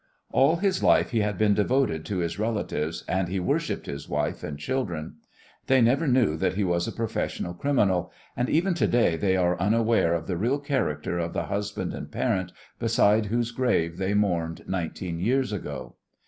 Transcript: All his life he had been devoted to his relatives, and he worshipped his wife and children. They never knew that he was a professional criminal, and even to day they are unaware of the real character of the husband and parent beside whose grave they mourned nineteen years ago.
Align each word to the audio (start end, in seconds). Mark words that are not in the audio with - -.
All 0.31 0.55
his 0.55 0.81
life 0.81 1.11
he 1.11 1.19
had 1.19 1.37
been 1.37 1.53
devoted 1.53 2.05
to 2.05 2.17
his 2.17 2.39
relatives, 2.39 3.03
and 3.07 3.27
he 3.27 3.39
worshipped 3.39 3.85
his 3.85 4.09
wife 4.09 4.43
and 4.43 4.57
children. 4.57 5.17
They 5.67 5.79
never 5.79 6.07
knew 6.07 6.37
that 6.37 6.55
he 6.55 6.63
was 6.63 6.87
a 6.87 6.91
professional 6.91 7.53
criminal, 7.53 8.11
and 8.35 8.49
even 8.49 8.73
to 8.73 8.87
day 8.87 9.15
they 9.15 9.37
are 9.37 9.59
unaware 9.61 10.15
of 10.15 10.25
the 10.25 10.37
real 10.37 10.57
character 10.57 11.19
of 11.19 11.33
the 11.33 11.43
husband 11.43 11.93
and 11.93 12.11
parent 12.11 12.51
beside 12.79 13.27
whose 13.27 13.51
grave 13.51 13.97
they 13.97 14.15
mourned 14.15 14.63
nineteen 14.67 15.19
years 15.19 15.51
ago. 15.53 15.93